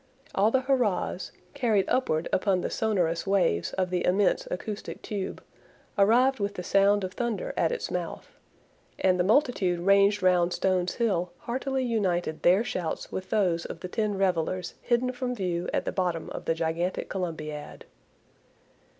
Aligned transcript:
All 0.33 0.49
the 0.49 0.61
hurrahs, 0.61 1.31
carried 1.53 1.85
upward 1.87 2.27
upon 2.33 2.61
the 2.61 2.71
sonorous 2.71 3.27
waves 3.27 3.71
of 3.73 3.91
the 3.91 4.03
immense 4.03 4.47
acoustic 4.49 5.03
tube, 5.03 5.43
arrived 5.95 6.39
with 6.39 6.55
the 6.55 6.63
sound 6.63 7.03
of 7.03 7.13
thunder 7.13 7.53
at 7.55 7.71
its 7.71 7.91
mouth; 7.91 8.35
and 8.97 9.19
the 9.19 9.23
multitude 9.23 9.77
ranged 9.79 10.23
round 10.23 10.53
Stones 10.53 10.95
Hill 10.95 11.31
heartily 11.41 11.83
united 11.83 12.41
their 12.41 12.63
shouts 12.63 13.11
with 13.11 13.29
those 13.29 13.63
of 13.63 13.81
the 13.81 13.87
ten 13.87 14.17
revelers 14.17 14.73
hidden 14.81 15.11
from 15.11 15.35
view 15.35 15.69
at 15.71 15.85
the 15.85 15.91
bottom 15.91 16.31
of 16.31 16.45
the 16.45 16.55
gigantic 16.55 17.07
Columbiad. 17.07 17.85